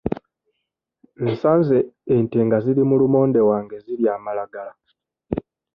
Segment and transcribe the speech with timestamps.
[1.29, 1.77] Nsanze
[2.15, 4.73] ente nga ziri mu lumonde wange zirya amalagala.